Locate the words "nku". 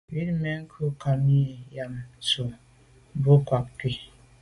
3.65-3.89